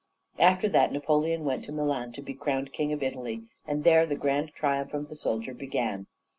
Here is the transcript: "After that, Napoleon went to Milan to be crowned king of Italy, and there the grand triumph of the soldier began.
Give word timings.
"After 0.39 0.67
that, 0.67 0.91
Napoleon 0.91 1.45
went 1.45 1.63
to 1.65 1.71
Milan 1.71 2.11
to 2.13 2.23
be 2.23 2.33
crowned 2.33 2.73
king 2.73 2.91
of 2.91 3.03
Italy, 3.03 3.43
and 3.67 3.83
there 3.83 4.07
the 4.07 4.15
grand 4.15 4.49
triumph 4.55 4.95
of 4.95 5.09
the 5.09 5.15
soldier 5.15 5.53
began. 5.53 6.07